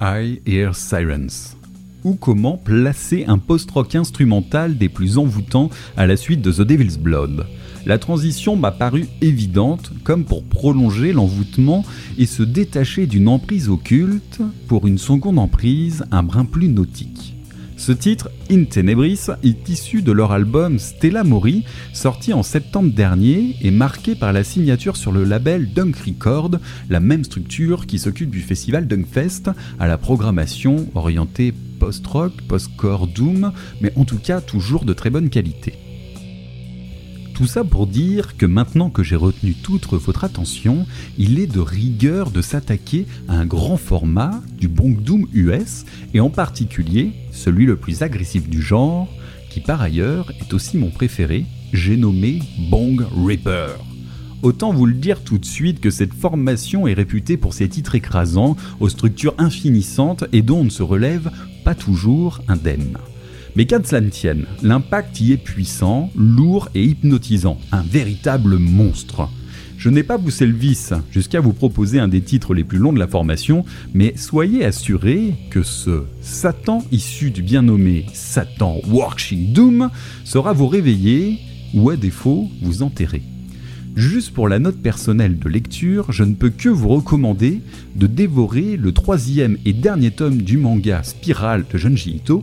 I 0.00 0.40
Hear 0.46 0.74
Sirens. 0.74 1.56
Ou 2.04 2.14
comment 2.14 2.58
placer 2.58 3.24
un 3.26 3.38
post-rock 3.38 3.94
instrumental 3.94 4.76
des 4.76 4.90
plus 4.90 5.16
envoûtants 5.16 5.70
à 5.96 6.06
la 6.06 6.18
suite 6.18 6.42
de 6.42 6.52
The 6.52 6.60
Devil's 6.60 6.98
Blood? 6.98 7.46
La 7.86 7.98
transition 7.98 8.56
m'a 8.56 8.70
paru 8.70 9.06
évidente, 9.22 9.92
comme 10.04 10.24
pour 10.24 10.44
prolonger 10.44 11.14
l'envoûtement 11.14 11.84
et 12.18 12.26
se 12.26 12.42
détacher 12.42 13.06
d'une 13.06 13.28
emprise 13.28 13.70
occulte 13.70 14.42
pour 14.68 14.86
une 14.86 14.98
seconde 14.98 15.38
emprise 15.38 16.04
un 16.10 16.22
brin 16.22 16.44
plus 16.44 16.68
nautique. 16.68 17.33
Ce 17.84 17.92
titre, 17.92 18.30
In 18.50 18.64
Tenebris, 18.64 19.26
est 19.42 19.68
issu 19.68 20.00
de 20.00 20.10
leur 20.10 20.32
album 20.32 20.78
Stella 20.78 21.22
Mori, 21.22 21.64
sorti 21.92 22.32
en 22.32 22.42
septembre 22.42 22.90
dernier 22.90 23.56
et 23.60 23.70
marqué 23.70 24.14
par 24.14 24.32
la 24.32 24.42
signature 24.42 24.96
sur 24.96 25.12
le 25.12 25.22
label 25.22 25.70
Dunk 25.74 25.94
Record, 25.98 26.52
la 26.88 27.00
même 27.00 27.24
structure 27.24 27.84
qui 27.84 27.98
s'occupe 27.98 28.30
du 28.30 28.40
festival 28.40 28.86
Dunkfest, 28.86 29.50
à 29.78 29.86
la 29.86 29.98
programmation 29.98 30.88
orientée 30.94 31.52
post-rock, 31.78 32.32
post-core 32.48 33.06
doom, 33.06 33.52
mais 33.82 33.92
en 33.96 34.06
tout 34.06 34.18
cas 34.18 34.40
toujours 34.40 34.86
de 34.86 34.94
très 34.94 35.10
bonne 35.10 35.28
qualité. 35.28 35.74
Tout 37.34 37.48
ça 37.48 37.64
pour 37.64 37.88
dire 37.88 38.36
que 38.36 38.46
maintenant 38.46 38.90
que 38.90 39.02
j'ai 39.02 39.16
retenu 39.16 39.54
toute 39.54 39.86
votre 39.86 40.22
attention, 40.22 40.86
il 41.18 41.40
est 41.40 41.48
de 41.48 41.58
rigueur 41.58 42.30
de 42.30 42.40
s'attaquer 42.40 43.06
à 43.26 43.34
un 43.34 43.44
grand 43.44 43.76
format 43.76 44.40
du 44.56 44.68
Bong 44.68 45.02
Doom 45.02 45.26
US, 45.32 45.84
et 46.14 46.20
en 46.20 46.30
particulier 46.30 47.10
celui 47.32 47.66
le 47.66 47.74
plus 47.74 48.02
agressif 48.02 48.48
du 48.48 48.62
genre, 48.62 49.08
qui 49.50 49.58
par 49.58 49.82
ailleurs 49.82 50.30
est 50.40 50.54
aussi 50.54 50.78
mon 50.78 50.90
préféré, 50.90 51.44
j'ai 51.72 51.96
nommé 51.96 52.40
Bong 52.70 53.04
Ripper. 53.26 53.74
Autant 54.42 54.72
vous 54.72 54.86
le 54.86 54.94
dire 54.94 55.24
tout 55.24 55.38
de 55.38 55.44
suite 55.44 55.80
que 55.80 55.90
cette 55.90 56.14
formation 56.14 56.86
est 56.86 56.94
réputée 56.94 57.36
pour 57.36 57.52
ses 57.52 57.68
titres 57.68 57.96
écrasants, 57.96 58.56
aux 58.78 58.88
structures 58.88 59.34
infinissantes 59.38 60.22
et 60.32 60.42
dont 60.42 60.58
on 60.58 60.64
ne 60.64 60.70
se 60.70 60.84
relève 60.84 61.32
pas 61.64 61.74
toujours 61.74 62.42
indemne. 62.46 62.96
Mais 63.56 63.66
qu'à 63.66 63.78
cela 63.84 64.00
ne 64.00 64.08
tienne, 64.08 64.46
l'impact 64.62 65.20
y 65.20 65.32
est 65.32 65.36
puissant, 65.36 66.10
lourd 66.16 66.68
et 66.74 66.82
hypnotisant, 66.84 67.58
un 67.70 67.82
véritable 67.82 68.58
monstre. 68.58 69.28
Je 69.78 69.90
n'ai 69.90 70.02
pas 70.02 70.18
poussé 70.18 70.46
le 70.46 70.54
vice 70.54 70.92
jusqu'à 71.12 71.40
vous 71.40 71.52
proposer 71.52 72.00
un 72.00 72.08
des 72.08 72.22
titres 72.22 72.54
les 72.54 72.64
plus 72.64 72.78
longs 72.78 72.92
de 72.92 72.98
la 72.98 73.06
formation, 73.06 73.64
mais 73.92 74.14
soyez 74.16 74.64
assurés 74.64 75.34
que 75.50 75.62
ce 75.62 76.04
Satan 76.20 76.82
issu 76.90 77.30
du 77.30 77.42
bien 77.42 77.62
nommé 77.62 78.06
Satan 78.12 78.80
Working 78.88 79.52
Doom 79.52 79.90
saura 80.24 80.52
vous 80.52 80.68
réveiller 80.68 81.38
ou 81.74 81.90
à 81.90 81.96
défaut 81.96 82.48
vous 82.62 82.82
enterrer. 82.82 83.22
Juste 83.94 84.32
pour 84.34 84.48
la 84.48 84.58
note 84.58 84.78
personnelle 84.82 85.38
de 85.38 85.48
lecture, 85.48 86.10
je 86.10 86.24
ne 86.24 86.34
peux 86.34 86.50
que 86.50 86.68
vous 86.68 86.88
recommander 86.88 87.60
de 87.94 88.08
dévorer 88.08 88.76
le 88.76 88.90
troisième 88.90 89.58
et 89.64 89.72
dernier 89.72 90.10
tome 90.10 90.38
du 90.38 90.56
manga 90.56 91.04
Spiral 91.04 91.64
de 91.72 91.78
Junji 91.78 92.16
Ito 92.16 92.42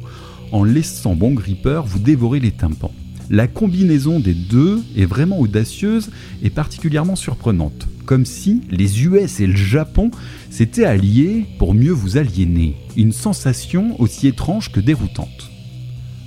en 0.52 0.64
laissant 0.64 1.16
Bon 1.16 1.32
Gripper 1.32 1.82
vous 1.86 2.00
dévorer 2.00 2.40
les 2.40 2.52
tympans. 2.52 2.94
La 3.30 3.48
combinaison 3.48 4.20
des 4.20 4.34
deux 4.34 4.84
est 4.98 5.06
vraiment 5.06 5.40
audacieuse 5.40 6.10
et 6.44 6.50
particulièrement 6.50 7.16
surprenante, 7.16 7.88
comme 8.06 8.26
si 8.26 8.62
les 8.70 9.06
US 9.06 9.40
et 9.40 9.48
le 9.48 9.56
Japon 9.56 10.12
s'étaient 10.50 10.84
alliés 10.84 11.46
pour 11.58 11.74
mieux 11.74 11.94
vous 11.94 12.18
aliéner, 12.18 12.76
une 12.98 13.14
sensation 13.14 14.00
aussi 14.02 14.28
étrange 14.28 14.72
que 14.72 14.82
déroutante. 14.82 15.50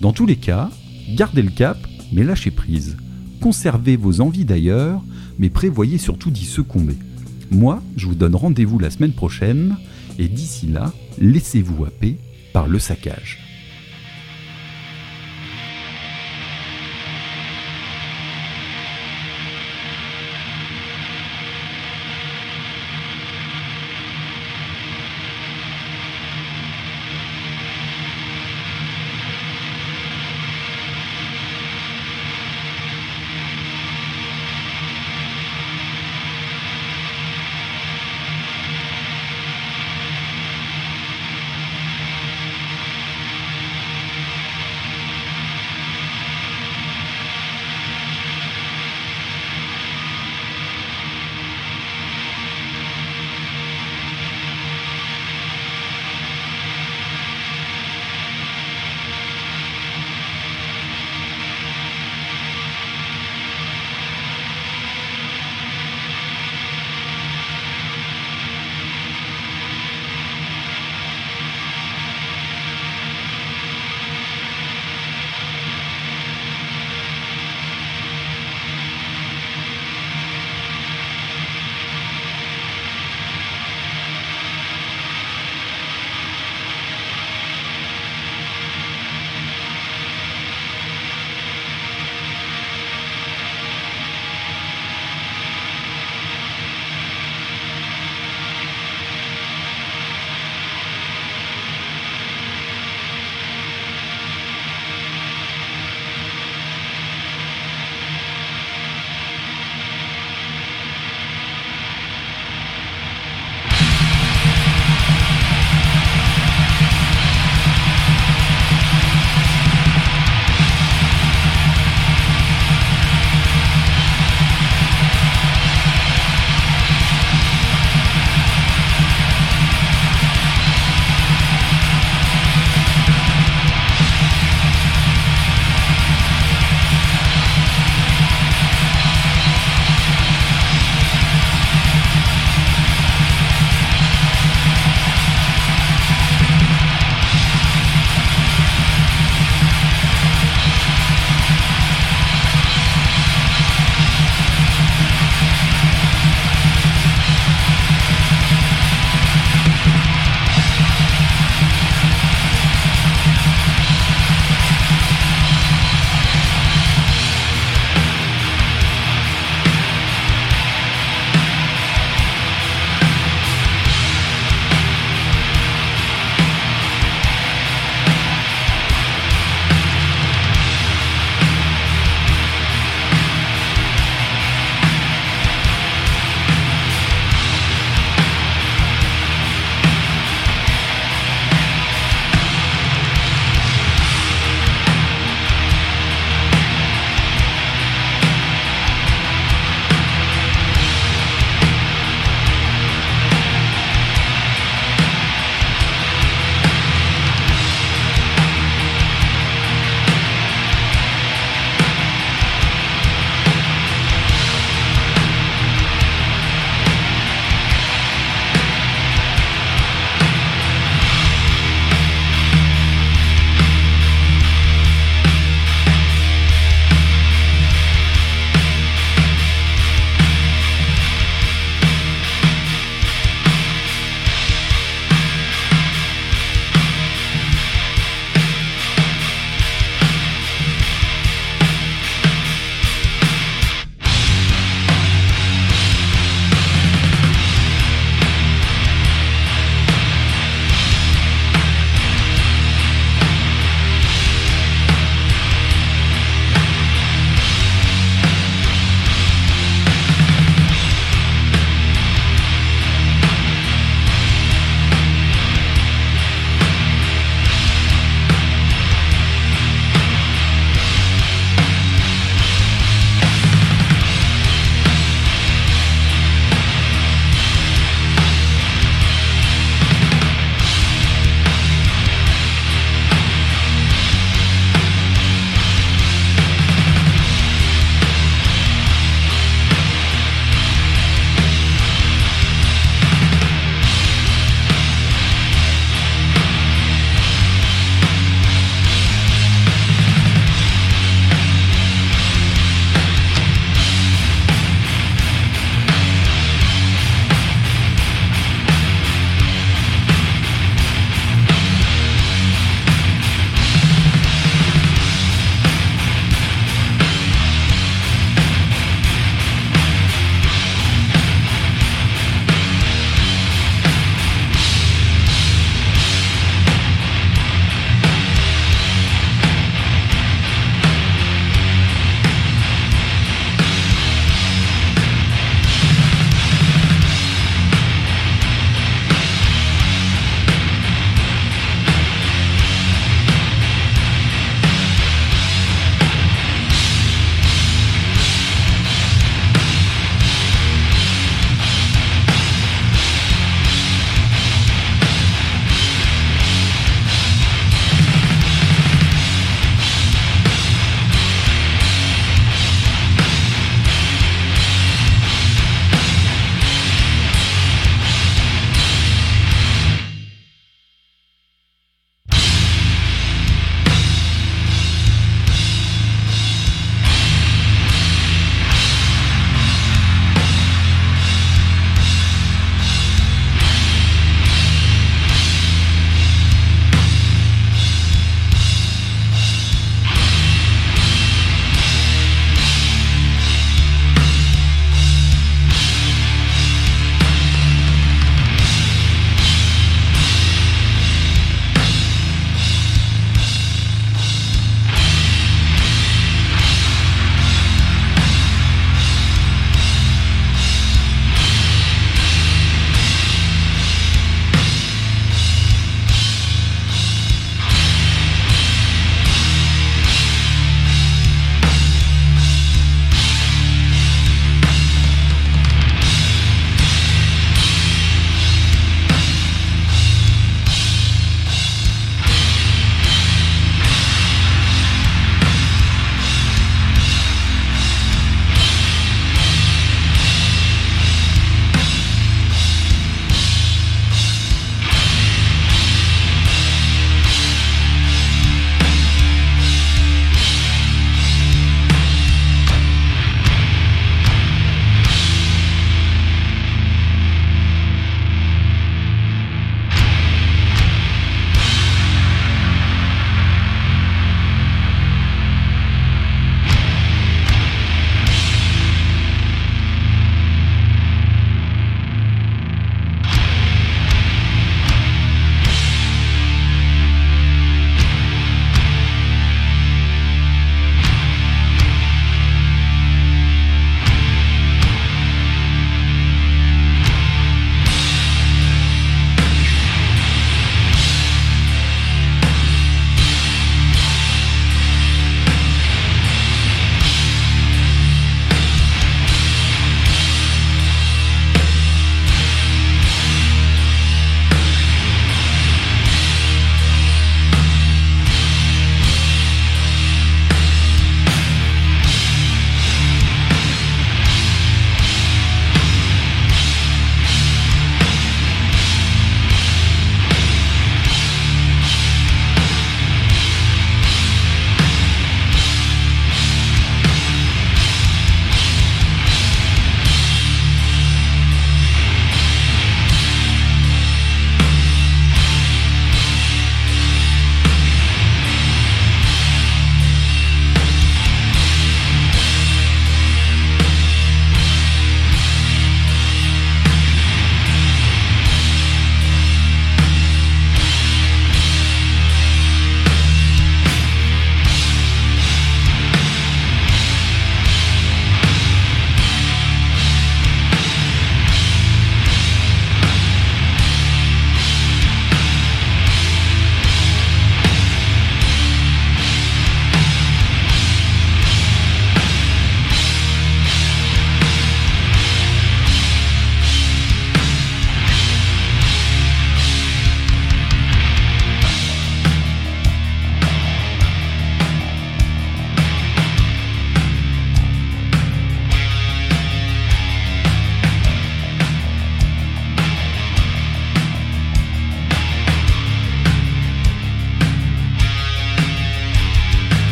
Dans 0.00 0.12
tous 0.12 0.26
les 0.26 0.36
cas, 0.36 0.70
gardez 1.14 1.42
le 1.42 1.50
cap, 1.50 1.78
mais 2.12 2.24
lâchez 2.24 2.50
prise. 2.50 2.96
Conservez 3.40 3.96
vos 3.96 4.20
envies 4.20 4.44
d'ailleurs, 4.44 5.00
mais 5.38 5.50
prévoyez 5.50 5.98
surtout 5.98 6.32
d'y 6.32 6.44
succomber. 6.44 6.96
Moi, 7.52 7.80
je 7.96 8.06
vous 8.06 8.16
donne 8.16 8.34
rendez-vous 8.34 8.80
la 8.80 8.90
semaine 8.90 9.12
prochaine, 9.12 9.76
et 10.18 10.26
d'ici 10.26 10.66
là, 10.66 10.92
laissez-vous 11.20 11.84
happer 11.84 12.16
par 12.52 12.66
le 12.66 12.80
saccage. 12.80 13.47